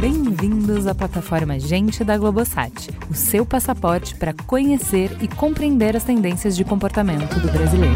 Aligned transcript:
Bem-vindos 0.00 0.86
à 0.86 0.94
plataforma 0.94 1.58
Gente 1.58 2.02
da 2.02 2.16
Globosat, 2.16 2.90
o 3.10 3.14
seu 3.14 3.44
passaporte 3.44 4.14
para 4.14 4.32
conhecer 4.32 5.10
e 5.20 5.28
compreender 5.28 5.94
as 5.94 6.04
tendências 6.04 6.56
de 6.56 6.64
comportamento 6.64 7.38
do 7.38 7.52
brasileiro. 7.52 7.94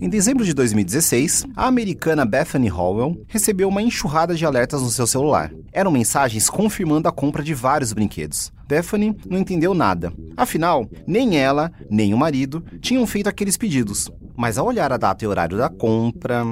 Em 0.00 0.08
dezembro 0.08 0.44
de 0.44 0.54
2016, 0.54 1.46
a 1.54 1.66
americana 1.66 2.24
Bethany 2.24 2.70
Howell 2.70 3.24
recebeu 3.28 3.68
uma 3.68 3.82
enxurrada 3.82 4.34
de 4.34 4.44
alertas 4.44 4.82
no 4.82 4.90
seu 4.90 5.06
celular. 5.06 5.52
Eram 5.72 5.92
mensagens 5.92 6.50
confirmando 6.50 7.08
a 7.08 7.12
compra 7.12 7.42
de 7.42 7.54
vários 7.54 7.92
brinquedos. 7.92 8.52
Bethany 8.72 9.14
não 9.28 9.38
entendeu 9.38 9.74
nada. 9.74 10.10
Afinal, 10.34 10.88
nem 11.06 11.36
ela, 11.36 11.70
nem 11.90 12.14
o 12.14 12.16
marido 12.16 12.64
tinham 12.80 13.06
feito 13.06 13.28
aqueles 13.28 13.58
pedidos. 13.58 14.10
Mas 14.34 14.56
ao 14.56 14.66
olhar 14.66 14.90
a 14.90 14.96
data 14.96 15.22
e 15.22 15.28
horário 15.28 15.58
da 15.58 15.68
compra. 15.68 16.42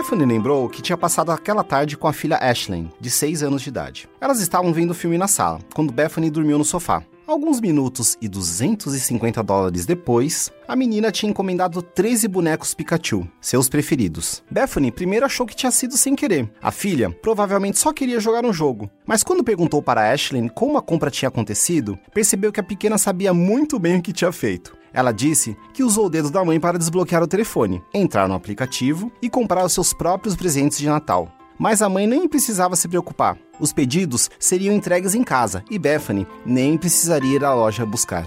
Bethany 0.00 0.24
lembrou 0.24 0.66
que 0.66 0.80
tinha 0.80 0.96
passado 0.96 1.30
aquela 1.30 1.62
tarde 1.62 1.94
com 1.94 2.08
a 2.08 2.12
filha 2.14 2.38
Ashley, 2.38 2.88
de 2.98 3.10
6 3.10 3.42
anos 3.42 3.60
de 3.60 3.68
idade. 3.68 4.08
Elas 4.18 4.40
estavam 4.40 4.72
vendo 4.72 4.92
o 4.92 4.94
filme 4.94 5.18
na 5.18 5.28
sala, 5.28 5.60
quando 5.74 5.92
Bethany 5.92 6.30
dormiu 6.30 6.56
no 6.56 6.64
sofá. 6.64 7.02
Alguns 7.26 7.60
minutos 7.60 8.16
e 8.18 8.26
250 8.26 9.42
dólares 9.42 9.84
depois, 9.84 10.50
a 10.66 10.74
menina 10.74 11.12
tinha 11.12 11.28
encomendado 11.28 11.82
13 11.82 12.28
bonecos 12.28 12.72
Pikachu, 12.72 13.28
seus 13.42 13.68
preferidos. 13.68 14.42
Bethany 14.50 14.90
primeiro 14.90 15.26
achou 15.26 15.46
que 15.46 15.54
tinha 15.54 15.70
sido 15.70 15.98
sem 15.98 16.16
querer. 16.16 16.50
A 16.62 16.72
filha 16.72 17.10
provavelmente 17.10 17.78
só 17.78 17.92
queria 17.92 18.18
jogar 18.20 18.46
um 18.46 18.54
jogo. 18.54 18.88
Mas 19.06 19.22
quando 19.22 19.44
perguntou 19.44 19.82
para 19.82 20.10
Ashley 20.10 20.48
como 20.48 20.78
a 20.78 20.82
compra 20.82 21.10
tinha 21.10 21.28
acontecido, 21.28 21.98
percebeu 22.14 22.50
que 22.50 22.60
a 22.60 22.64
pequena 22.64 22.96
sabia 22.96 23.34
muito 23.34 23.78
bem 23.78 23.98
o 23.98 24.02
que 24.02 24.14
tinha 24.14 24.32
feito. 24.32 24.79
Ela 24.92 25.12
disse 25.12 25.56
que 25.72 25.82
usou 25.82 26.06
o 26.06 26.10
dedo 26.10 26.30
da 26.30 26.44
mãe 26.44 26.58
para 26.58 26.78
desbloquear 26.78 27.22
o 27.22 27.28
telefone, 27.28 27.82
entrar 27.94 28.28
no 28.28 28.34
aplicativo 28.34 29.10
e 29.22 29.30
comprar 29.30 29.64
os 29.64 29.72
seus 29.72 29.92
próprios 29.92 30.34
presentes 30.34 30.78
de 30.78 30.86
Natal. 30.86 31.30
Mas 31.58 31.82
a 31.82 31.88
mãe 31.88 32.06
nem 32.06 32.26
precisava 32.26 32.74
se 32.74 32.88
preocupar. 32.88 33.36
Os 33.60 33.72
pedidos 33.72 34.30
seriam 34.38 34.74
entregues 34.74 35.14
em 35.14 35.22
casa 35.22 35.62
e 35.70 35.78
Bethany 35.78 36.26
nem 36.44 36.78
precisaria 36.78 37.36
ir 37.36 37.44
à 37.44 37.54
loja 37.54 37.84
buscar. 37.84 38.26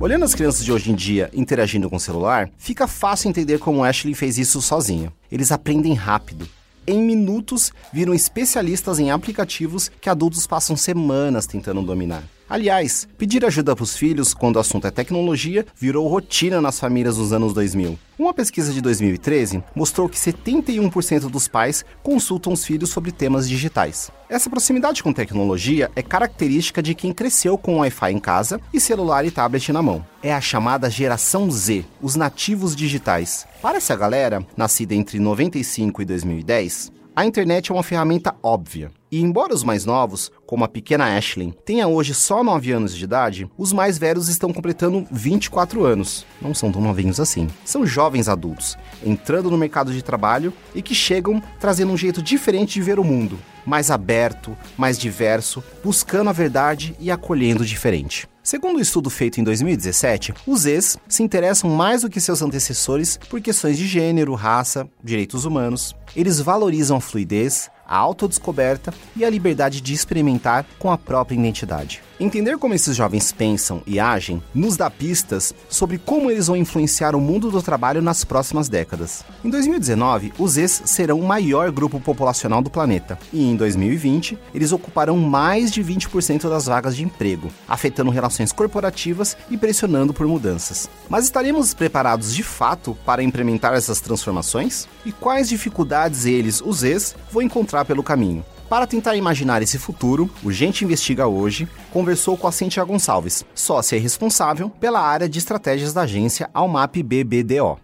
Olhando 0.00 0.24
as 0.24 0.34
crianças 0.34 0.64
de 0.64 0.72
hoje 0.72 0.92
em 0.92 0.94
dia 0.94 1.28
interagindo 1.34 1.90
com 1.90 1.96
o 1.96 2.00
celular, 2.00 2.48
fica 2.56 2.86
fácil 2.86 3.30
entender 3.30 3.58
como 3.58 3.82
Ashley 3.82 4.14
fez 4.14 4.38
isso 4.38 4.62
sozinha. 4.62 5.12
Eles 5.30 5.50
aprendem 5.50 5.92
rápido, 5.92 6.48
em 6.88 7.02
minutos, 7.02 7.70
viram 7.92 8.14
especialistas 8.14 8.98
em 8.98 9.10
aplicativos 9.10 9.90
que 10.00 10.08
adultos 10.08 10.46
passam 10.46 10.76
semanas 10.76 11.46
tentando 11.46 11.82
dominar. 11.82 12.22
Aliás, 12.48 13.06
pedir 13.18 13.44
ajuda 13.44 13.76
para 13.76 13.82
os 13.82 13.94
filhos 13.94 14.32
quando 14.32 14.56
o 14.56 14.58
assunto 14.58 14.86
é 14.86 14.90
tecnologia 14.90 15.66
virou 15.76 16.08
rotina 16.08 16.62
nas 16.62 16.80
famílias 16.80 17.18
nos 17.18 17.30
anos 17.30 17.52
2000. 17.52 17.98
Uma 18.18 18.32
pesquisa 18.32 18.72
de 18.72 18.80
2013 18.80 19.62
mostrou 19.74 20.08
que 20.08 20.16
71% 20.16 21.28
dos 21.28 21.46
pais 21.46 21.84
consultam 22.02 22.52
os 22.52 22.64
filhos 22.64 22.88
sobre 22.90 23.12
temas 23.12 23.46
digitais. 23.46 24.10
Essa 24.30 24.48
proximidade 24.48 25.02
com 25.02 25.12
tecnologia 25.12 25.90
é 25.94 26.02
característica 26.02 26.82
de 26.82 26.94
quem 26.94 27.12
cresceu 27.12 27.58
com 27.58 27.78
Wi-Fi 27.78 28.12
em 28.12 28.18
casa 28.18 28.60
e 28.72 28.80
celular 28.80 29.24
e 29.26 29.30
tablet 29.30 29.70
na 29.70 29.82
mão. 29.82 30.04
É 30.22 30.32
a 30.32 30.40
chamada 30.40 30.90
geração 30.90 31.50
Z, 31.50 31.84
os 32.00 32.16
nativos 32.16 32.74
digitais. 32.74 33.46
Para 33.60 33.76
essa 33.76 33.94
galera, 33.94 34.44
nascida 34.56 34.94
entre 34.94 35.18
95 35.18 36.02
e 36.02 36.04
2010, 36.04 36.92
a 37.18 37.26
internet 37.26 37.72
é 37.72 37.74
uma 37.74 37.82
ferramenta 37.82 38.32
óbvia. 38.44 38.92
E 39.10 39.20
embora 39.20 39.52
os 39.52 39.64
mais 39.64 39.84
novos, 39.84 40.30
como 40.46 40.62
a 40.62 40.68
pequena 40.68 41.16
Ashley, 41.16 41.52
tenha 41.64 41.88
hoje 41.88 42.14
só 42.14 42.44
9 42.44 42.70
anos 42.70 42.94
de 42.94 43.02
idade, 43.02 43.50
os 43.58 43.72
mais 43.72 43.98
velhos 43.98 44.28
estão 44.28 44.52
completando 44.52 45.04
24 45.10 45.84
anos. 45.84 46.24
Não 46.40 46.54
são 46.54 46.70
tão 46.70 46.80
novinhos 46.80 47.18
assim. 47.18 47.48
São 47.64 47.84
jovens 47.84 48.28
adultos, 48.28 48.78
entrando 49.04 49.50
no 49.50 49.58
mercado 49.58 49.92
de 49.92 50.00
trabalho 50.00 50.52
e 50.72 50.80
que 50.80 50.94
chegam 50.94 51.42
trazendo 51.58 51.90
um 51.90 51.96
jeito 51.96 52.22
diferente 52.22 52.74
de 52.74 52.82
ver 52.82 53.00
o 53.00 53.04
mundo, 53.04 53.36
mais 53.66 53.90
aberto, 53.90 54.56
mais 54.76 54.96
diverso, 54.96 55.60
buscando 55.82 56.30
a 56.30 56.32
verdade 56.32 56.94
e 57.00 57.10
acolhendo 57.10 57.64
o 57.64 57.66
diferente. 57.66 58.28
Segundo 58.48 58.78
um 58.78 58.80
estudo 58.80 59.10
feito 59.10 59.38
em 59.38 59.44
2017, 59.44 60.32
os 60.46 60.62
Zs 60.62 60.96
se 61.06 61.22
interessam 61.22 61.68
mais 61.68 62.00
do 62.00 62.08
que 62.08 62.18
seus 62.18 62.40
antecessores 62.40 63.18
por 63.28 63.42
questões 63.42 63.76
de 63.76 63.86
gênero, 63.86 64.32
raça, 64.32 64.88
direitos 65.04 65.44
humanos. 65.44 65.94
Eles 66.16 66.40
valorizam 66.40 66.96
a 66.96 67.00
fluidez, 67.02 67.70
a 67.88 67.96
autodescoberta 67.96 68.92
e 69.16 69.24
a 69.24 69.30
liberdade 69.30 69.80
de 69.80 69.94
experimentar 69.94 70.66
com 70.78 70.92
a 70.92 70.98
própria 70.98 71.36
identidade. 71.36 72.02
Entender 72.20 72.58
como 72.58 72.74
esses 72.74 72.96
jovens 72.96 73.30
pensam 73.30 73.80
e 73.86 74.00
agem 74.00 74.42
nos 74.52 74.76
dá 74.76 74.90
pistas 74.90 75.54
sobre 75.68 75.98
como 75.98 76.32
eles 76.32 76.48
vão 76.48 76.56
influenciar 76.56 77.14
o 77.14 77.20
mundo 77.20 77.48
do 77.48 77.62
trabalho 77.62 78.02
nas 78.02 78.24
próximas 78.24 78.68
décadas. 78.68 79.24
Em 79.44 79.48
2019, 79.48 80.32
os 80.36 80.56
ex 80.56 80.82
serão 80.84 81.20
o 81.20 81.26
maior 81.26 81.70
grupo 81.70 82.00
populacional 82.00 82.60
do 82.60 82.70
planeta, 82.70 83.16
e 83.32 83.48
em 83.48 83.54
2020, 83.54 84.36
eles 84.52 84.72
ocuparão 84.72 85.16
mais 85.16 85.70
de 85.70 85.82
20% 85.82 86.48
das 86.48 86.66
vagas 86.66 86.96
de 86.96 87.04
emprego, 87.04 87.50
afetando 87.68 88.10
relações 88.10 88.50
corporativas 88.50 89.36
e 89.48 89.56
pressionando 89.56 90.12
por 90.12 90.26
mudanças. 90.26 90.90
Mas 91.08 91.24
estaremos 91.24 91.72
preparados 91.72 92.34
de 92.34 92.42
fato 92.42 92.98
para 93.06 93.22
implementar 93.22 93.74
essas 93.74 94.00
transformações? 94.00 94.88
E 95.06 95.12
quais 95.12 95.48
dificuldades 95.48 96.26
eles, 96.26 96.60
os 96.60 96.82
ex, 96.82 97.14
vão 97.30 97.42
encontrar 97.42 97.77
pelo 97.84 98.02
caminho? 98.02 98.44
Para 98.68 98.86
tentar 98.86 99.16
imaginar 99.16 99.62
esse 99.62 99.78
futuro, 99.78 100.30
o 100.44 100.52
Gente 100.52 100.84
Investiga 100.84 101.26
Hoje 101.26 101.66
conversou 101.90 102.36
com 102.36 102.46
a 102.46 102.52
Cintia 102.52 102.84
Gonçalves, 102.84 103.44
sócia 103.54 103.96
e 103.96 103.98
responsável 103.98 104.68
pela 104.68 105.00
área 105.00 105.28
de 105.28 105.38
estratégias 105.38 105.94
da 105.94 106.02
agência 106.02 106.50
Almap 106.52 106.96
BBDO. 106.96 107.78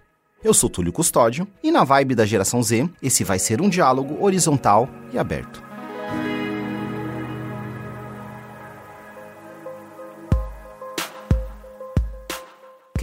Eu 0.45 0.53
sou 0.53 0.69
Túlio 0.69 0.93
Custódio 0.93 1.49
e 1.63 1.71
na 1.71 1.85
vibe 1.85 2.15
da 2.15 2.27
geração 2.27 2.63
Z, 2.63 2.87
esse 3.03 3.25
vai 3.25 3.39
ser 3.39 3.63
um 3.63 3.69
diálogo 3.71 4.23
horizontal 4.23 4.87
e 5.11 5.19
aberto. 5.19 5.64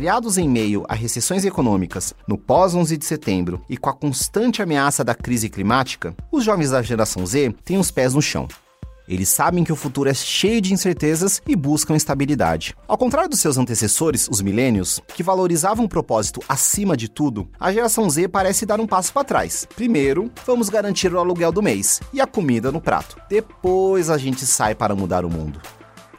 Criados 0.02 0.40
em 0.40 0.50
meio 0.50 0.84
a 0.90 0.96
recessões 0.96 1.46
econômicas, 1.46 2.12
no 2.28 2.36
pós-11 2.36 2.98
de 2.98 3.06
setembro 3.06 3.62
e 3.70 3.78
com 3.78 3.88
a 3.88 3.94
constante 3.94 4.60
ameaça 4.60 5.04
da 5.04 5.14
crise 5.14 5.48
climática, 5.48 6.16
os 6.32 6.44
jovens 6.44 6.72
da 6.72 6.82
geração 6.82 7.24
Z 7.24 7.54
têm 7.64 7.78
os 7.78 7.92
pés 7.92 8.16
no 8.16 8.20
chão. 8.20 8.48
Eles 9.08 9.30
sabem 9.30 9.64
que 9.64 9.72
o 9.72 9.76
futuro 9.76 10.10
é 10.10 10.14
cheio 10.16 10.60
de 10.60 10.74
incertezas 10.74 11.40
e 11.48 11.56
buscam 11.56 11.96
estabilidade. 11.96 12.76
Ao 12.88 12.98
contrário 12.98 13.30
dos 13.30 13.42
seus 13.42 13.60
antecessores, 13.60 14.28
os 14.28 14.42
milênios, 14.42 15.00
que 15.16 15.22
valorizavam 15.22 15.86
o 15.86 15.90
propósito 15.90 16.42
acima 16.50 16.98
de 16.98 17.08
tudo, 17.08 17.48
a 17.60 17.72
geração 17.72 18.10
Z 18.10 18.28
parece 18.28 18.66
dar 18.66 18.80
um 18.80 18.88
passo 18.88 19.14
para 19.14 19.24
trás. 19.24 19.68
Primeiro, 19.76 20.32
vamos 20.48 20.68
garantir 20.68 21.14
o 21.14 21.20
aluguel 21.20 21.52
do 21.52 21.62
mês 21.62 22.00
e 22.12 22.20
a 22.20 22.26
comida 22.26 22.72
no 22.72 22.82
prato. 22.82 23.18
Depois 23.30 24.10
a 24.10 24.18
gente 24.18 24.48
sai 24.48 24.74
para 24.74 24.96
mudar 24.96 25.24
o 25.26 25.30
mundo. 25.30 25.62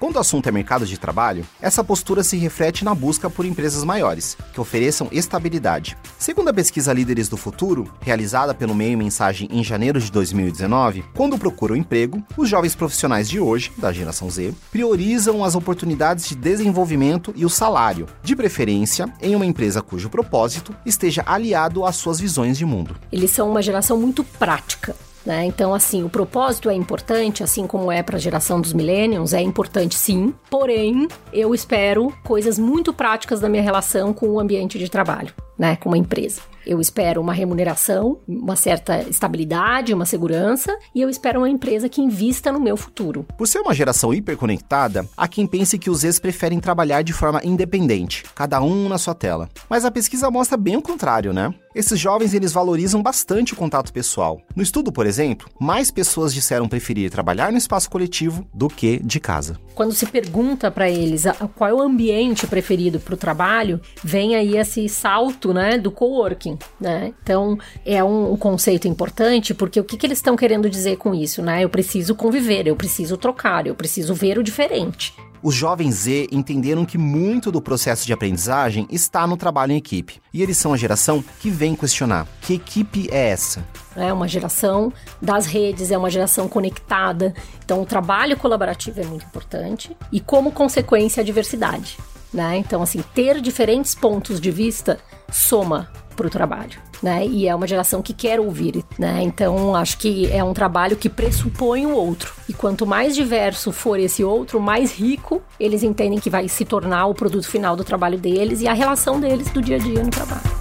Quando 0.02 0.16
o 0.16 0.18
assunto 0.18 0.48
é 0.48 0.50
mercado 0.50 0.84
de 0.84 0.98
trabalho, 0.98 1.46
essa 1.60 1.84
postura 1.84 2.24
se 2.24 2.36
reflete 2.36 2.84
na 2.84 2.92
busca 2.92 3.30
por 3.30 3.46
empresas 3.46 3.84
maiores, 3.84 4.36
que 4.52 4.60
ofereçam 4.60 5.06
estabilidade. 5.12 5.96
Segundo 6.18 6.48
a 6.48 6.52
pesquisa 6.52 6.92
Líderes 6.92 7.28
do 7.28 7.36
Futuro, 7.36 7.88
realizada 8.00 8.52
pelo 8.52 8.74
Meio 8.74 8.98
Mensagem 8.98 9.48
em 9.52 9.62
janeiro 9.62 10.00
de 10.00 10.10
2019, 10.10 11.04
quando 11.14 11.38
procuram 11.38 11.76
emprego, 11.76 12.20
os 12.36 12.48
jovens 12.48 12.74
profissionais 12.74 13.28
de 13.28 13.38
hoje, 13.38 13.70
da 13.78 13.92
geração 13.92 14.28
Z, 14.28 14.52
priorizam 14.72 15.44
as 15.44 15.54
oportunidades 15.54 16.28
de 16.28 16.34
desenvolvimento 16.34 17.32
e 17.37 17.44
o 17.44 17.48
salário, 17.48 18.08
de 18.25 18.34
preferência 18.34 19.06
em 19.22 19.37
uma 19.37 19.46
empresa 19.46 19.82
cujo 19.82 20.10
propósito 20.10 20.75
esteja 20.84 21.22
aliado 21.25 21.84
às 21.84 21.94
suas 21.94 22.19
visões 22.19 22.58
de 22.58 22.64
mundo. 22.64 22.96
Eles 23.12 23.31
são 23.31 23.48
uma 23.48 23.62
geração 23.62 23.96
muito 24.00 24.25
prática. 24.25 24.96
Né? 25.24 25.44
Então, 25.44 25.72
assim, 25.72 26.02
o 26.02 26.08
propósito 26.08 26.69
é 26.69 26.74
importante, 26.74 27.42
assim 27.42 27.66
como 27.66 27.90
é 27.90 28.02
para 28.02 28.16
a 28.16 28.20
geração 28.20 28.60
dos 28.60 28.72
millennials, 28.72 29.32
é 29.32 29.40
importante 29.40 29.94
sim. 29.94 30.34
Porém, 30.50 31.08
eu 31.32 31.54
espero 31.54 32.12
coisas 32.24 32.58
muito 32.58 32.92
práticas 32.92 33.40
da 33.40 33.48
minha 33.48 33.62
relação 33.62 34.12
com 34.12 34.28
o 34.28 34.40
ambiente 34.40 34.78
de 34.78 34.88
trabalho. 34.88 35.32
Né, 35.58 35.76
com 35.76 35.88
uma 35.90 35.99
empresa. 35.99 36.40
Eu 36.64 36.81
espero 36.81 37.20
uma 37.20 37.32
remuneração, 37.32 38.19
uma 38.26 38.54
certa 38.54 39.02
estabilidade, 39.02 39.93
uma 39.93 40.06
segurança, 40.06 40.76
e 40.94 41.00
eu 41.00 41.10
espero 41.10 41.40
uma 41.40 41.49
empresa 41.49 41.88
que 41.88 42.00
invista 42.00 42.52
no 42.52 42.60
meu 42.60 42.76
futuro. 42.76 43.26
Por 43.37 43.49
ser 43.49 43.58
uma 43.58 43.75
geração 43.75 44.14
hiperconectada, 44.14 45.04
há 45.16 45.26
quem 45.26 45.44
pense 45.44 45.76
que 45.76 45.90
os 45.90 46.04
ex 46.04 46.20
preferem 46.20 46.60
trabalhar 46.60 47.02
de 47.02 47.12
forma 47.12 47.40
independente, 47.43 48.22
cada 48.34 48.62
um 48.62 48.88
na 48.88 48.96
sua 48.96 49.14
tela. 49.14 49.49
Mas 49.69 49.84
a 49.84 49.90
pesquisa 49.90 50.31
mostra 50.31 50.56
bem 50.56 50.76
o 50.76 50.82
contrário, 50.82 51.32
né? 51.32 51.52
Esses 51.75 51.98
jovens 51.98 52.34
eles 52.34 52.52
valorizam 52.52 53.02
bastante 53.02 53.55
o 53.55 53.56
contato 53.56 53.93
pessoal. 53.93 54.40
No 54.55 54.62
estudo, 54.62 54.93
por 54.93 55.06
exemplo, 55.06 55.48
mais 55.58 55.90
pessoas 55.90 56.34
disseram 56.34 56.69
preferir 56.69 57.10
trabalhar 57.10 57.50
no 57.50 57.56
espaço 57.58 57.90
coletivo 57.90 58.46
do 58.52 58.69
que 58.69 58.98
de 58.98 59.19
casa. 59.19 59.58
Quando 59.75 59.93
se 59.93 60.05
pergunta 60.05 60.70
para 60.70 60.90
eles 60.90 61.25
qual 61.56 61.70
é 61.70 61.72
o 61.72 61.81
ambiente 61.81 62.46
preferido 62.46 63.00
para 63.00 63.14
o 63.14 63.16
trabalho, 63.16 63.81
vem 64.05 64.37
aí 64.37 64.58
esse 64.58 64.87
salto, 64.87 65.42
né, 65.50 65.79
do 65.79 65.91
coworking, 65.91 66.59
né? 66.79 67.15
Então 67.23 67.59
é 67.87 68.05
um, 68.05 68.35
um 68.35 68.37
conceito 68.37 68.87
importante 68.87 69.55
porque 69.55 69.81
o 69.81 69.85
que, 69.85 69.97
que 69.97 70.06
eles 70.06 70.19
estão 70.19 70.37
querendo 70.37 70.69
dizer 70.69 70.99
com 70.99 71.15
isso, 71.15 71.41
né? 71.41 71.65
Eu 71.65 71.71
preciso 71.71 72.15
conviver, 72.15 72.67
eu 72.67 72.77
preciso 72.77 73.17
trocar, 73.17 73.67
eu 73.67 73.75
preciso 73.75 74.15
ver 74.15 74.39
o 74.39 74.43
diferente. 74.43 75.15
Os 75.43 75.56
jovens 75.56 75.94
Z 75.94 76.29
entenderam 76.31 76.85
que 76.85 76.97
muito 76.97 77.50
do 77.50 77.61
processo 77.61 78.06
de 78.06 78.12
aprendizagem 78.12 78.87
está 78.89 79.27
no 79.27 79.37
trabalho 79.37 79.73
em 79.73 79.77
equipe. 79.77 80.21
E 80.33 80.41
eles 80.41 80.56
são 80.56 80.73
a 80.73 80.77
geração 80.77 81.25
que 81.41 81.50
vem 81.50 81.75
questionar: 81.75 82.29
que 82.43 82.55
equipe 82.55 83.09
é 83.11 83.31
essa? 83.31 83.67
É 83.97 84.12
uma 84.12 84.29
geração 84.29 84.93
das 85.21 85.47
redes, 85.47 85.91
é 85.91 85.99
uma 85.99 86.11
geração 86.11 86.49
conectada. 86.49 87.35
Então, 87.65 87.83
o 87.83 87.87
trabalho 87.87 88.37
colaborativo 88.37 89.00
é 89.00 89.05
muito 89.05 89.27
importante 89.27 89.97
e, 90.12 90.21
como 90.21 90.53
consequência, 90.53 91.21
a 91.21 91.25
diversidade. 91.25 91.99
Né? 92.32 92.56
Então, 92.58 92.82
assim, 92.82 93.02
ter 93.14 93.40
diferentes 93.40 93.94
pontos 93.94 94.40
de 94.40 94.50
vista 94.50 94.99
soma 95.31 95.90
para 96.17 96.26
o 96.26 96.31
trabalho 96.31 96.81
né? 97.02 97.26
E 97.26 97.49
é 97.49 97.55
uma 97.55 97.67
geração 97.67 98.00
que 98.00 98.14
quer 98.14 98.38
ouvir, 98.38 98.84
né? 98.99 99.23
Então 99.23 99.75
acho 99.75 99.99
que 99.99 100.31
é 100.31 100.43
um 100.43 100.55
trabalho 100.55 100.96
que 100.96 101.08
pressupõe 101.08 101.84
o 101.84 101.93
outro. 101.93 102.32
E 102.49 102.52
quanto 102.52 102.87
mais 102.87 103.14
diverso 103.14 103.73
for 103.73 103.99
esse 103.99 104.23
outro, 104.23 104.61
mais 104.61 104.93
rico 104.93 105.43
eles 105.58 105.82
entendem 105.82 106.20
que 106.20 106.31
vai 106.31 106.49
se 106.49 106.64
tornar 106.64 107.06
o 107.06 107.14
produto 107.14 107.49
final 107.49 107.75
do 107.75 107.84
trabalho 107.84 108.19
deles 108.19 108.61
e 108.61 108.69
a 108.69 108.73
relação 108.73 109.19
deles 109.19 109.50
do 109.50 109.61
dia 109.61 109.76
a 109.76 109.81
dia 109.81 110.02
no 110.02 110.11
trabalho. 110.11 110.51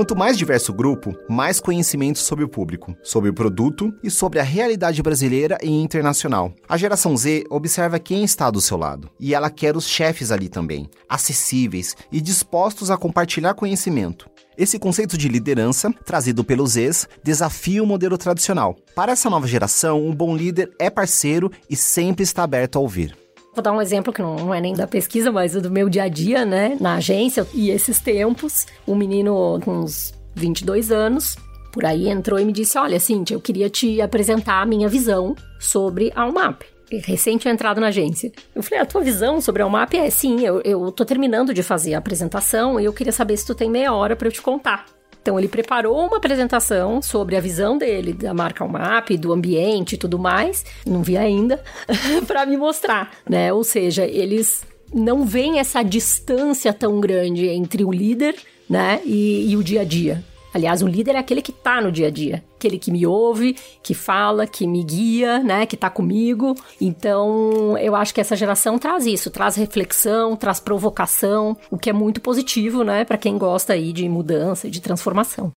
Quanto 0.00 0.16
mais 0.16 0.38
diverso 0.38 0.72
o 0.72 0.74
grupo, 0.74 1.14
mais 1.28 1.60
conhecimento 1.60 2.20
sobre 2.20 2.42
o 2.42 2.48
público, 2.48 2.96
sobre 3.02 3.28
o 3.28 3.34
produto 3.34 3.92
e 4.02 4.10
sobre 4.10 4.38
a 4.38 4.42
realidade 4.42 5.02
brasileira 5.02 5.58
e 5.62 5.68
internacional. 5.68 6.54
A 6.66 6.78
geração 6.78 7.14
Z 7.14 7.44
observa 7.50 7.98
quem 7.98 8.24
está 8.24 8.50
do 8.50 8.62
seu 8.62 8.78
lado 8.78 9.10
e 9.20 9.34
ela 9.34 9.50
quer 9.50 9.76
os 9.76 9.86
chefes 9.86 10.30
ali 10.30 10.48
também, 10.48 10.88
acessíveis 11.06 11.94
e 12.10 12.18
dispostos 12.18 12.90
a 12.90 12.96
compartilhar 12.96 13.52
conhecimento. 13.52 14.26
Esse 14.56 14.78
conceito 14.78 15.18
de 15.18 15.28
liderança, 15.28 15.92
trazido 16.06 16.42
pelos 16.42 16.72
Zs, 16.72 17.06
desafia 17.22 17.82
o 17.82 17.86
modelo 17.86 18.16
tradicional. 18.16 18.76
Para 18.94 19.12
essa 19.12 19.28
nova 19.28 19.46
geração, 19.46 20.02
um 20.02 20.14
bom 20.14 20.34
líder 20.34 20.70
é 20.78 20.88
parceiro 20.88 21.52
e 21.68 21.76
sempre 21.76 22.22
está 22.22 22.42
aberto 22.42 22.76
a 22.76 22.80
ouvir. 22.80 23.19
Vou 23.52 23.62
dar 23.62 23.72
um 23.72 23.82
exemplo 23.82 24.12
que 24.12 24.22
não 24.22 24.54
é 24.54 24.60
nem 24.60 24.74
da 24.74 24.86
pesquisa, 24.86 25.32
mas 25.32 25.54
do 25.54 25.70
meu 25.70 25.88
dia 25.88 26.04
a 26.04 26.08
dia, 26.08 26.44
né? 26.44 26.76
Na 26.80 26.94
agência 26.94 27.46
e 27.52 27.70
esses 27.70 27.98
tempos, 27.98 28.66
um 28.86 28.94
menino 28.94 29.58
com 29.64 29.80
uns 29.80 30.14
22 30.36 30.92
anos, 30.92 31.36
por 31.72 31.84
aí 31.84 32.08
entrou 32.08 32.38
e 32.38 32.44
me 32.44 32.52
disse: 32.52 32.78
Olha, 32.78 33.00
Cintia, 33.00 33.34
eu 33.34 33.40
queria 33.40 33.68
te 33.68 34.00
apresentar 34.00 34.62
a 34.62 34.66
minha 34.66 34.88
visão 34.88 35.34
sobre 35.58 36.12
a 36.14 36.26
UMAP. 36.26 36.62
Recente 37.04 37.48
entrado 37.48 37.80
na 37.80 37.88
agência. 37.88 38.32
Eu 38.54 38.62
falei: 38.62 38.80
A 38.80 38.86
tua 38.86 39.00
visão 39.00 39.40
sobre 39.40 39.62
a 39.62 39.66
UMAP 39.66 39.94
é 39.94 40.10
sim, 40.10 40.44
eu, 40.44 40.60
eu 40.64 40.90
tô 40.92 41.04
terminando 41.04 41.52
de 41.52 41.62
fazer 41.62 41.94
a 41.94 41.98
apresentação 41.98 42.78
e 42.78 42.84
eu 42.84 42.92
queria 42.92 43.12
saber 43.12 43.36
se 43.36 43.46
tu 43.46 43.54
tem 43.54 43.70
meia 43.70 43.92
hora 43.92 44.14
para 44.14 44.28
eu 44.28 44.32
te 44.32 44.40
contar. 44.42 44.86
Então 45.22 45.38
ele 45.38 45.48
preparou 45.48 45.98
uma 45.98 46.16
apresentação 46.16 47.02
sobre 47.02 47.36
a 47.36 47.40
visão 47.40 47.76
dele 47.76 48.12
da 48.12 48.32
marca 48.32 48.64
UMAP, 48.64 49.16
do 49.18 49.32
ambiente 49.32 49.94
e 49.94 49.98
tudo 49.98 50.18
mais, 50.18 50.64
não 50.86 51.02
vi 51.02 51.16
ainda, 51.16 51.62
para 52.26 52.46
me 52.46 52.56
mostrar, 52.56 53.10
né? 53.28 53.52
Ou 53.52 53.62
seja, 53.62 54.04
eles 54.04 54.64
não 54.92 55.24
veem 55.24 55.58
essa 55.58 55.82
distância 55.82 56.72
tão 56.72 57.00
grande 57.00 57.46
entre 57.48 57.84
o 57.84 57.92
líder, 57.92 58.34
né, 58.68 59.00
e, 59.04 59.50
e 59.50 59.56
o 59.56 59.64
dia 59.64 59.80
a 59.80 59.84
dia. 59.84 60.24
Aliás, 60.52 60.82
um 60.82 60.88
líder 60.88 61.14
é 61.14 61.18
aquele 61.18 61.42
que 61.42 61.52
tá 61.52 61.80
no 61.80 61.92
dia 61.92 62.08
a 62.08 62.10
dia, 62.10 62.44
aquele 62.56 62.78
que 62.78 62.90
me 62.90 63.06
ouve, 63.06 63.56
que 63.82 63.94
fala, 63.94 64.46
que 64.46 64.66
me 64.66 64.82
guia, 64.82 65.38
né, 65.38 65.64
que 65.64 65.76
tá 65.76 65.88
comigo. 65.88 66.54
Então, 66.80 67.78
eu 67.78 67.94
acho 67.94 68.12
que 68.12 68.20
essa 68.20 68.34
geração 68.34 68.78
traz 68.78 69.06
isso, 69.06 69.30
traz 69.30 69.54
reflexão, 69.54 70.34
traz 70.34 70.58
provocação, 70.58 71.56
o 71.70 71.78
que 71.78 71.88
é 71.88 71.92
muito 71.92 72.20
positivo, 72.20 72.82
né, 72.82 73.04
para 73.04 73.16
quem 73.16 73.38
gosta 73.38 73.74
aí 73.74 73.92
de 73.92 74.08
mudança 74.08 74.66
e 74.66 74.70
de 74.70 74.80
transformação. 74.80 75.52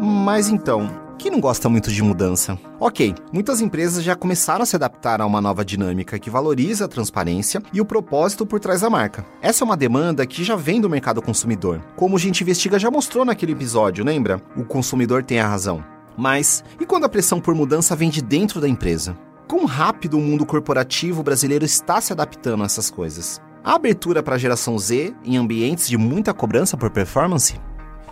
Mas 0.00 0.48
então, 0.48 1.03
quem 1.24 1.32
não 1.32 1.40
gosta 1.40 1.70
muito 1.70 1.90
de 1.90 2.02
mudança? 2.02 2.58
Ok, 2.78 3.14
muitas 3.32 3.62
empresas 3.62 4.04
já 4.04 4.14
começaram 4.14 4.62
a 4.62 4.66
se 4.66 4.76
adaptar 4.76 5.22
a 5.22 5.26
uma 5.26 5.40
nova 5.40 5.64
dinâmica 5.64 6.18
que 6.18 6.28
valoriza 6.28 6.84
a 6.84 6.88
transparência 6.88 7.62
e 7.72 7.80
o 7.80 7.84
propósito 7.86 8.44
por 8.44 8.60
trás 8.60 8.82
da 8.82 8.90
marca. 8.90 9.24
Essa 9.40 9.64
é 9.64 9.66
uma 9.66 9.74
demanda 9.74 10.26
que 10.26 10.44
já 10.44 10.54
vem 10.54 10.82
do 10.82 10.90
mercado 10.90 11.22
consumidor. 11.22 11.80
Como 11.96 12.14
a 12.14 12.18
gente 12.20 12.42
investiga 12.42 12.78
já 12.78 12.90
mostrou 12.90 13.24
naquele 13.24 13.52
episódio, 13.52 14.04
lembra? 14.04 14.38
O 14.54 14.66
consumidor 14.66 15.24
tem 15.24 15.40
a 15.40 15.48
razão. 15.48 15.82
Mas, 16.14 16.62
e 16.78 16.84
quando 16.84 17.04
a 17.04 17.08
pressão 17.08 17.40
por 17.40 17.54
mudança 17.54 17.96
vem 17.96 18.10
de 18.10 18.20
dentro 18.20 18.60
da 18.60 18.68
empresa? 18.68 19.16
Quão 19.48 19.64
rápido 19.64 20.18
o 20.18 20.20
mundo 20.20 20.44
corporativo 20.44 21.22
brasileiro 21.22 21.64
está 21.64 22.02
se 22.02 22.12
adaptando 22.12 22.64
a 22.64 22.66
essas 22.66 22.90
coisas? 22.90 23.40
A 23.64 23.76
abertura 23.76 24.22
para 24.22 24.34
a 24.34 24.38
geração 24.38 24.78
Z 24.78 25.14
em 25.24 25.38
ambientes 25.38 25.88
de 25.88 25.96
muita 25.96 26.34
cobrança 26.34 26.76
por 26.76 26.90
performance? 26.90 27.58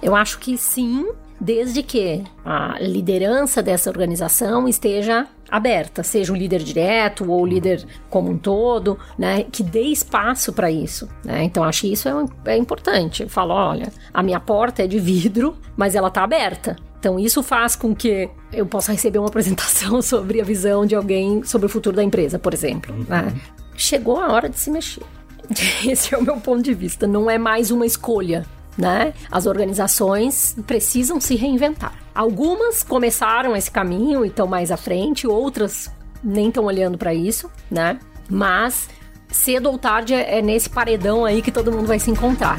Eu 0.03 0.17
acho 0.17 0.38
que 0.38 0.56
sim, 0.56 1.06
desde 1.42 1.82
que 1.82 2.22
a 2.44 2.78
liderança 2.80 3.60
dessa 3.60 3.90
organização 3.90 4.68
esteja 4.68 5.26
aberta, 5.50 6.04
seja 6.04 6.32
o 6.32 6.36
líder 6.36 6.62
direto 6.62 7.28
ou 7.28 7.42
o 7.42 7.46
líder 7.46 7.84
como 8.08 8.30
um 8.30 8.38
todo, 8.38 8.96
né, 9.18 9.44
que 9.50 9.64
dê 9.64 9.82
espaço 9.82 10.52
para 10.52 10.70
isso. 10.70 11.08
Né? 11.24 11.42
Então, 11.42 11.64
acho 11.64 11.80
que 11.80 11.92
isso 11.92 12.08
é, 12.08 12.52
é 12.52 12.56
importante. 12.56 13.24
Eu 13.24 13.28
falo, 13.28 13.52
olha, 13.52 13.92
a 14.14 14.22
minha 14.22 14.38
porta 14.38 14.84
é 14.84 14.86
de 14.86 15.00
vidro, 15.00 15.56
mas 15.76 15.96
ela 15.96 16.08
está 16.08 16.22
aberta. 16.22 16.76
Então, 17.00 17.18
isso 17.18 17.42
faz 17.42 17.74
com 17.74 17.92
que 17.92 18.30
eu 18.52 18.64
possa 18.64 18.92
receber 18.92 19.18
uma 19.18 19.26
apresentação 19.26 20.00
sobre 20.00 20.40
a 20.40 20.44
visão 20.44 20.86
de 20.86 20.94
alguém 20.94 21.42
sobre 21.42 21.66
o 21.66 21.68
futuro 21.68 21.96
da 21.96 22.04
empresa, 22.04 22.38
por 22.38 22.54
exemplo. 22.54 22.94
Uhum. 22.94 23.04
Né? 23.08 23.34
Chegou 23.76 24.20
a 24.20 24.32
hora 24.32 24.48
de 24.48 24.58
se 24.60 24.70
mexer. 24.70 25.02
Esse 25.84 26.14
é 26.14 26.18
o 26.18 26.22
meu 26.22 26.36
ponto 26.36 26.62
de 26.62 26.72
vista. 26.72 27.04
Não 27.04 27.28
é 27.28 27.36
mais 27.36 27.72
uma 27.72 27.84
escolha 27.84 28.46
né? 28.76 29.12
As 29.30 29.46
organizações 29.46 30.56
precisam 30.66 31.20
se 31.20 31.34
reinventar. 31.34 31.94
Algumas 32.14 32.82
começaram 32.82 33.56
esse 33.56 33.70
caminho 33.70 34.24
e 34.24 34.28
estão 34.28 34.46
mais 34.46 34.70
à 34.70 34.76
frente, 34.76 35.26
outras 35.26 35.90
nem 36.22 36.48
estão 36.48 36.64
olhando 36.64 36.96
para 36.96 37.12
isso, 37.12 37.50
né? 37.70 37.98
Mas 38.28 38.88
cedo 39.28 39.70
ou 39.70 39.78
tarde 39.78 40.14
é 40.14 40.40
nesse 40.42 40.69
paredão 40.69 41.24
aí 41.24 41.42
que 41.42 41.50
todo 41.50 41.73
mundo 41.73 41.87
vai 41.87 41.99
se 41.99 42.11
encontrar. 42.11 42.58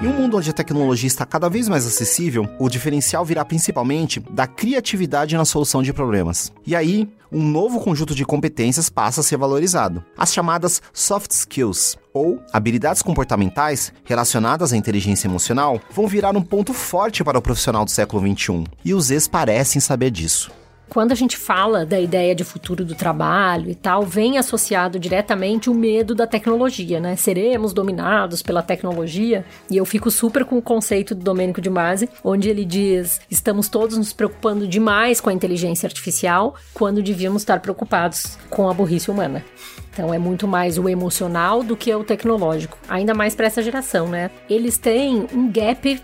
Em 0.00 0.06
um 0.06 0.12
mundo 0.12 0.36
onde 0.36 0.48
a 0.48 0.52
tecnologia 0.52 1.08
está 1.08 1.26
cada 1.26 1.50
vez 1.50 1.68
mais 1.68 1.84
acessível, 1.84 2.48
o 2.56 2.68
diferencial 2.68 3.24
virá 3.24 3.44
principalmente 3.44 4.20
da 4.30 4.46
criatividade 4.46 5.36
na 5.36 5.44
solução 5.44 5.82
de 5.82 5.92
problemas. 5.92 6.52
E 6.64 6.76
aí, 6.76 7.08
um 7.32 7.42
novo 7.42 7.80
conjunto 7.80 8.14
de 8.14 8.24
competências 8.24 8.88
passa 8.88 9.22
a 9.22 9.24
ser 9.24 9.36
valorizado, 9.36 10.04
as 10.16 10.32
chamadas 10.32 10.80
soft 10.92 11.32
skills, 11.32 11.98
ou 12.14 12.40
habilidades 12.52 13.02
comportamentais 13.02 13.92
relacionadas 14.04 14.72
à 14.72 14.76
inteligência 14.76 15.26
emocional, 15.26 15.80
vão 15.90 16.06
virar 16.06 16.36
um 16.36 16.42
ponto 16.42 16.72
forte 16.72 17.24
para 17.24 17.38
o 17.38 17.42
profissional 17.42 17.84
do 17.84 17.90
século 17.90 18.22
XXI, 18.22 18.64
e 18.84 18.94
os 18.94 19.10
ex 19.10 19.26
parecem 19.26 19.80
saber 19.80 20.12
disso. 20.12 20.48
Quando 20.88 21.12
a 21.12 21.14
gente 21.14 21.36
fala 21.36 21.84
da 21.84 22.00
ideia 22.00 22.34
de 22.34 22.44
futuro 22.44 22.84
do 22.84 22.94
trabalho 22.94 23.70
e 23.70 23.74
tal, 23.74 24.04
vem 24.04 24.38
associado 24.38 24.98
diretamente 24.98 25.68
o 25.68 25.74
medo 25.74 26.14
da 26.14 26.26
tecnologia, 26.26 26.98
né? 26.98 27.14
Seremos 27.14 27.72
dominados 27.72 28.42
pela 28.42 28.62
tecnologia. 28.62 29.44
E 29.70 29.76
eu 29.76 29.84
fico 29.84 30.10
super 30.10 30.44
com 30.44 30.56
o 30.56 30.62
conceito 30.62 31.14
do 31.14 31.22
Domênico 31.22 31.60
de 31.60 31.68
Masi, 31.68 32.08
onde 32.24 32.48
ele 32.48 32.64
diz: 32.64 33.20
estamos 33.30 33.68
todos 33.68 33.98
nos 33.98 34.12
preocupando 34.12 34.66
demais 34.66 35.20
com 35.20 35.28
a 35.28 35.32
inteligência 35.32 35.86
artificial, 35.86 36.54
quando 36.72 37.02
devíamos 37.02 37.42
estar 37.42 37.60
preocupados 37.60 38.38
com 38.48 38.68
a 38.68 38.74
burrice 38.74 39.10
humana. 39.10 39.44
Então 39.92 40.14
é 40.14 40.18
muito 40.18 40.46
mais 40.46 40.78
o 40.78 40.88
emocional 40.88 41.62
do 41.62 41.76
que 41.76 41.92
o 41.92 42.04
tecnológico, 42.04 42.78
ainda 42.88 43.12
mais 43.14 43.34
para 43.34 43.46
essa 43.46 43.60
geração, 43.60 44.08
né? 44.08 44.30
Eles 44.48 44.78
têm 44.78 45.26
um 45.34 45.50
gap 45.50 46.00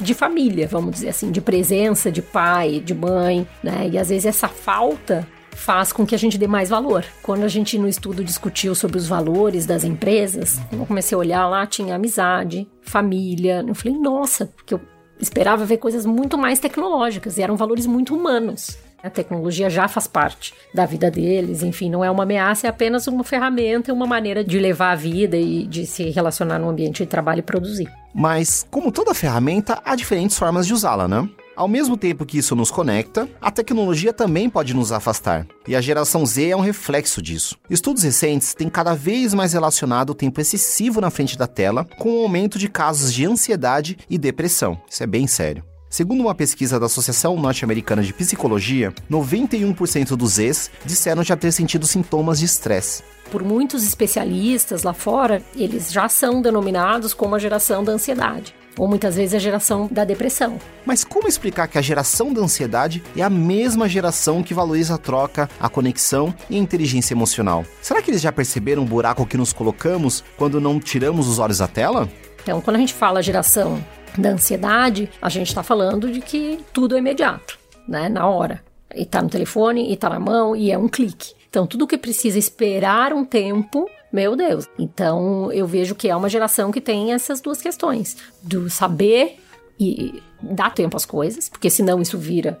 de 0.00 0.14
família, 0.14 0.66
vamos 0.66 0.92
dizer 0.92 1.08
assim, 1.08 1.30
de 1.30 1.40
presença 1.40 2.10
de 2.10 2.22
pai, 2.22 2.80
de 2.80 2.94
mãe, 2.94 3.46
né? 3.62 3.88
E 3.92 3.98
às 3.98 4.08
vezes 4.08 4.26
essa 4.26 4.48
falta 4.48 5.26
faz 5.52 5.92
com 5.92 6.06
que 6.06 6.14
a 6.14 6.18
gente 6.18 6.38
dê 6.38 6.46
mais 6.46 6.70
valor. 6.70 7.04
Quando 7.22 7.42
a 7.42 7.48
gente 7.48 7.78
no 7.78 7.88
estudo 7.88 8.22
discutiu 8.22 8.74
sobre 8.74 8.96
os 8.96 9.06
valores 9.08 9.66
das 9.66 9.82
empresas, 9.84 10.60
eu 10.72 10.86
comecei 10.86 11.16
a 11.16 11.18
olhar 11.18 11.48
lá, 11.48 11.66
tinha 11.66 11.96
amizade, 11.96 12.68
família. 12.80 13.64
Eu 13.66 13.74
falei, 13.74 13.98
nossa, 13.98 14.46
porque 14.46 14.72
eu 14.74 14.80
esperava 15.20 15.64
ver 15.64 15.78
coisas 15.78 16.06
muito 16.06 16.38
mais 16.38 16.60
tecnológicas 16.60 17.36
e 17.36 17.42
eram 17.42 17.56
valores 17.56 17.86
muito 17.86 18.14
humanos. 18.14 18.78
A 19.02 19.08
tecnologia 19.08 19.70
já 19.70 19.86
faz 19.86 20.06
parte 20.06 20.52
da 20.74 20.84
vida 20.84 21.10
deles, 21.10 21.62
enfim, 21.62 21.88
não 21.88 22.04
é 22.04 22.10
uma 22.10 22.24
ameaça, 22.24 22.66
é 22.66 22.70
apenas 22.70 23.06
uma 23.06 23.22
ferramenta 23.22 23.90
e 23.90 23.94
uma 23.94 24.06
maneira 24.06 24.42
de 24.42 24.58
levar 24.58 24.92
a 24.92 24.96
vida 24.96 25.36
e 25.36 25.66
de 25.66 25.86
se 25.86 26.10
relacionar 26.10 26.58
no 26.58 26.68
ambiente 26.68 27.04
de 27.04 27.06
trabalho 27.06 27.38
e 27.38 27.42
produzir. 27.42 27.88
Mas, 28.12 28.66
como 28.70 28.90
toda 28.90 29.14
ferramenta, 29.14 29.80
há 29.84 29.94
diferentes 29.94 30.36
formas 30.36 30.66
de 30.66 30.74
usá-la, 30.74 31.06
né? 31.06 31.28
Ao 31.54 31.66
mesmo 31.66 31.96
tempo 31.96 32.24
que 32.24 32.38
isso 32.38 32.54
nos 32.54 32.70
conecta, 32.70 33.28
a 33.40 33.50
tecnologia 33.50 34.12
também 34.12 34.48
pode 34.48 34.72
nos 34.74 34.92
afastar. 34.92 35.44
E 35.66 35.74
a 35.74 35.80
geração 35.80 36.24
Z 36.24 36.50
é 36.50 36.56
um 36.56 36.60
reflexo 36.60 37.20
disso. 37.20 37.56
Estudos 37.68 38.04
recentes 38.04 38.54
têm 38.54 38.68
cada 38.68 38.94
vez 38.94 39.34
mais 39.34 39.52
relacionado 39.54 40.10
o 40.10 40.14
tempo 40.14 40.40
excessivo 40.40 41.00
na 41.00 41.10
frente 41.10 41.36
da 41.36 41.48
tela 41.48 41.84
com 41.98 42.10
o 42.10 42.22
aumento 42.22 42.60
de 42.60 42.68
casos 42.68 43.12
de 43.12 43.26
ansiedade 43.26 43.98
e 44.08 44.16
depressão. 44.16 44.80
Isso 44.88 45.02
é 45.02 45.06
bem 45.06 45.26
sério. 45.26 45.67
Segundo 45.90 46.20
uma 46.20 46.34
pesquisa 46.34 46.78
da 46.78 46.84
Associação 46.84 47.36
Norte-Americana 47.36 48.02
de 48.02 48.12
Psicologia, 48.12 48.92
91% 49.10 50.16
dos 50.16 50.32
Zs 50.34 50.70
disseram 50.84 51.22
já 51.22 51.34
ter 51.34 51.50
sentido 51.50 51.86
sintomas 51.86 52.40
de 52.40 52.44
estresse. 52.44 53.02
Por 53.30 53.42
muitos 53.42 53.82
especialistas 53.84 54.82
lá 54.82 54.92
fora, 54.92 55.42
eles 55.56 55.90
já 55.90 56.06
são 56.08 56.42
denominados 56.42 57.14
como 57.14 57.34
a 57.34 57.38
geração 57.38 57.82
da 57.82 57.92
ansiedade 57.92 58.54
ou 58.76 58.86
muitas 58.86 59.16
vezes 59.16 59.34
a 59.34 59.40
geração 59.40 59.88
da 59.90 60.04
depressão. 60.04 60.56
Mas 60.86 61.02
como 61.02 61.26
explicar 61.26 61.66
que 61.66 61.78
a 61.78 61.82
geração 61.82 62.32
da 62.32 62.40
ansiedade 62.40 63.02
é 63.16 63.22
a 63.22 63.28
mesma 63.28 63.88
geração 63.88 64.40
que 64.40 64.54
valoriza 64.54 64.94
a 64.94 64.98
troca, 64.98 65.50
a 65.58 65.68
conexão 65.68 66.32
e 66.48 66.54
a 66.54 66.60
inteligência 66.60 67.12
emocional? 67.12 67.64
Será 67.82 68.00
que 68.00 68.08
eles 68.08 68.20
já 68.20 68.30
perceberam 68.30 68.84
o 68.84 68.86
buraco 68.86 69.26
que 69.26 69.36
nos 69.36 69.52
colocamos 69.52 70.22
quando 70.36 70.60
não 70.60 70.78
tiramos 70.78 71.26
os 71.26 71.40
olhos 71.40 71.58
da 71.58 71.66
tela? 71.66 72.08
Então, 72.40 72.60
quando 72.60 72.76
a 72.76 72.78
gente 72.78 72.94
fala 72.94 73.20
geração 73.20 73.84
da 74.18 74.30
ansiedade, 74.30 75.10
a 75.20 75.28
gente 75.28 75.48
está 75.48 75.62
falando 75.62 76.10
de 76.10 76.20
que 76.20 76.60
tudo 76.72 76.94
é 76.96 76.98
imediato, 76.98 77.58
né? 77.86 78.08
Na 78.08 78.26
hora. 78.26 78.62
E 78.94 79.04
tá 79.04 79.22
no 79.22 79.28
telefone, 79.28 79.92
e 79.92 79.96
tá 79.96 80.08
na 80.10 80.18
mão, 80.18 80.56
e 80.56 80.70
é 80.70 80.78
um 80.78 80.88
clique. 80.88 81.34
Então, 81.48 81.66
tudo 81.66 81.86
que 81.86 81.96
precisa 81.96 82.38
esperar 82.38 83.12
um 83.12 83.24
tempo 83.24 83.88
meu 84.12 84.34
Deus. 84.34 84.66
Então 84.78 85.52
eu 85.52 85.66
vejo 85.66 85.94
que 85.94 86.08
é 86.08 86.16
uma 86.16 86.28
geração 86.28 86.72
que 86.72 86.80
tem 86.80 87.12
essas 87.12 87.40
duas 87.40 87.60
questões: 87.60 88.16
do 88.42 88.68
saber 88.70 89.38
e 89.78 90.22
dar 90.42 90.74
tempo 90.74 90.96
às 90.96 91.04
coisas, 91.04 91.48
porque 91.48 91.70
senão 91.70 92.00
isso 92.00 92.18
vira 92.18 92.58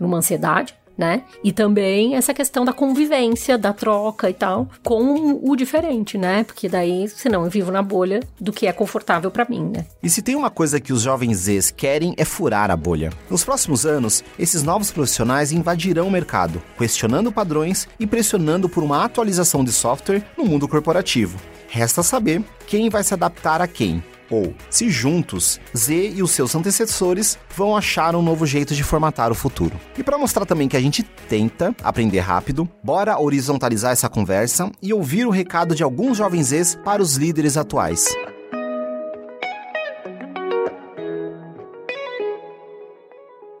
uma 0.00 0.18
ansiedade, 0.18 0.74
né? 0.98 1.22
E 1.44 1.52
também 1.52 2.16
essa 2.16 2.34
questão 2.34 2.64
da 2.64 2.72
convivência, 2.72 3.56
da 3.56 3.72
troca 3.72 4.28
e 4.28 4.34
tal, 4.34 4.68
com 4.82 5.40
o 5.42 5.54
diferente, 5.54 6.18
né? 6.18 6.42
Porque 6.42 6.68
daí, 6.68 7.08
senão 7.08 7.44
eu 7.44 7.50
vivo 7.50 7.70
na 7.70 7.82
bolha 7.82 8.20
do 8.40 8.52
que 8.52 8.66
é 8.66 8.72
confortável 8.72 9.30
para 9.30 9.46
mim, 9.48 9.70
né? 9.72 9.86
E 10.02 10.10
se 10.10 10.20
tem 10.20 10.34
uma 10.34 10.50
coisa 10.50 10.80
que 10.80 10.92
os 10.92 11.02
jovens 11.02 11.38
Zs 11.38 11.70
querem 11.70 12.14
é 12.16 12.24
furar 12.24 12.70
a 12.70 12.76
bolha. 12.76 13.12
Nos 13.30 13.44
próximos 13.44 13.86
anos, 13.86 14.24
esses 14.36 14.64
novos 14.64 14.90
profissionais 14.90 15.52
invadirão 15.52 16.08
o 16.08 16.10
mercado, 16.10 16.60
questionando 16.76 17.30
padrões 17.30 17.88
e 18.00 18.06
pressionando 18.06 18.68
por 18.68 18.82
uma 18.82 19.04
atualização 19.04 19.62
de 19.62 19.70
software 19.70 20.24
no 20.36 20.44
mundo 20.44 20.66
corporativo. 20.66 21.38
Resta 21.68 22.02
saber 22.02 22.42
quem 22.66 22.88
vai 22.88 23.04
se 23.04 23.14
adaptar 23.14 23.60
a 23.60 23.68
quem 23.68 24.02
ou 24.30 24.54
se 24.70 24.90
juntos, 24.90 25.60
Z 25.76 26.12
e 26.14 26.22
os 26.22 26.30
seus 26.30 26.54
antecessores 26.54 27.38
vão 27.56 27.76
achar 27.76 28.14
um 28.14 28.22
novo 28.22 28.46
jeito 28.46 28.74
de 28.74 28.82
formatar 28.82 29.30
o 29.30 29.34
futuro. 29.34 29.78
E 29.96 30.02
para 30.02 30.18
mostrar 30.18 30.44
também 30.44 30.68
que 30.68 30.76
a 30.76 30.80
gente 30.80 31.02
tenta 31.02 31.74
aprender 31.82 32.20
rápido, 32.20 32.68
bora 32.82 33.18
horizontalizar 33.18 33.92
essa 33.92 34.08
conversa 34.08 34.70
e 34.82 34.92
ouvir 34.92 35.26
o 35.26 35.30
recado 35.30 35.74
de 35.74 35.82
alguns 35.82 36.16
jovens 36.16 36.48
Zs 36.48 36.78
para 36.84 37.02
os 37.02 37.16
líderes 37.16 37.56
atuais. 37.56 38.06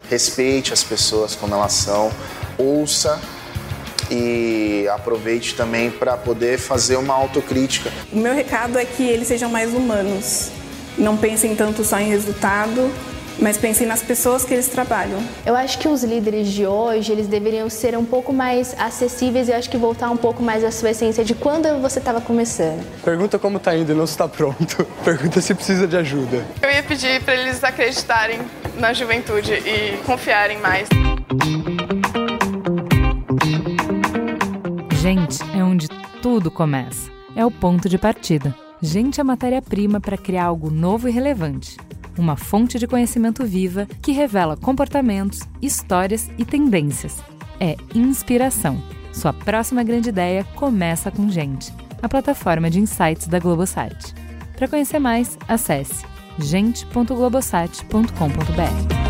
Respeite 0.08 0.72
as 0.72 0.82
pessoas 0.82 1.34
como 1.34 1.54
elas 1.54 1.72
são, 1.72 2.10
ouça 2.56 3.20
e 4.10 4.88
aproveite 4.88 5.54
também 5.54 5.90
para 5.90 6.16
poder 6.16 6.58
fazer 6.58 6.96
uma 6.96 7.12
autocrítica. 7.12 7.92
O 8.10 8.16
meu 8.16 8.34
recado 8.34 8.78
é 8.78 8.86
que 8.86 9.02
eles 9.02 9.28
sejam 9.28 9.50
mais 9.50 9.74
humanos. 9.74 10.50
Não 10.98 11.16
pensem 11.16 11.54
tanto 11.54 11.84
só 11.84 11.98
em 12.00 12.08
resultado, 12.08 12.90
mas 13.40 13.56
pensem 13.56 13.86
nas 13.86 14.02
pessoas 14.02 14.44
que 14.44 14.52
eles 14.52 14.66
trabalham. 14.66 15.22
Eu 15.46 15.54
acho 15.54 15.78
que 15.78 15.86
os 15.86 16.02
líderes 16.02 16.48
de 16.48 16.66
hoje, 16.66 17.12
eles 17.12 17.28
deveriam 17.28 17.70
ser 17.70 17.96
um 17.96 18.04
pouco 18.04 18.32
mais 18.32 18.74
acessíveis 18.76 19.48
e 19.48 19.52
acho 19.52 19.70
que 19.70 19.76
voltar 19.76 20.10
um 20.10 20.16
pouco 20.16 20.42
mais 20.42 20.64
à 20.64 20.72
sua 20.72 20.90
essência 20.90 21.24
de 21.24 21.34
quando 21.34 21.80
você 21.80 22.00
estava 22.00 22.20
começando. 22.20 22.84
Pergunta 23.04 23.38
como 23.38 23.58
está 23.58 23.76
indo 23.76 23.92
e 23.92 23.94
não 23.94 24.06
se 24.06 24.14
está 24.14 24.28
pronto. 24.28 24.84
Pergunta 25.04 25.40
se 25.40 25.54
precisa 25.54 25.86
de 25.86 25.96
ajuda. 25.96 26.44
Eu 26.60 26.70
ia 26.70 26.82
pedir 26.82 27.22
para 27.22 27.36
eles 27.36 27.62
acreditarem 27.62 28.40
na 28.76 28.92
juventude 28.92 29.52
e 29.52 29.98
confiarem 30.04 30.58
mais. 30.58 30.88
Gente 35.00 35.38
é 35.56 35.62
onde 35.62 35.86
tudo 36.20 36.50
começa. 36.50 37.08
É 37.36 37.46
o 37.46 37.52
ponto 37.52 37.88
de 37.88 37.96
partida. 37.96 38.52
Gente 38.80 39.20
é 39.20 39.24
matéria-prima 39.24 40.00
para 40.00 40.16
criar 40.16 40.44
algo 40.44 40.70
novo 40.70 41.08
e 41.08 41.10
relevante. 41.10 41.76
Uma 42.16 42.36
fonte 42.36 42.78
de 42.78 42.86
conhecimento 42.86 43.44
viva 43.44 43.88
que 44.00 44.12
revela 44.12 44.56
comportamentos, 44.56 45.40
histórias 45.60 46.30
e 46.38 46.44
tendências. 46.44 47.20
É 47.58 47.76
inspiração. 47.94 48.80
Sua 49.12 49.32
próxima 49.32 49.82
grande 49.82 50.10
ideia 50.10 50.44
começa 50.54 51.10
com 51.10 51.28
Gente, 51.28 51.74
a 52.00 52.08
plataforma 52.08 52.70
de 52.70 52.80
insights 52.80 53.26
da 53.26 53.40
Globosat. 53.40 54.14
Para 54.56 54.68
conhecer 54.68 54.98
mais, 54.98 55.38
acesse 55.48 56.04
gente.globosat.com.br. 56.38 59.07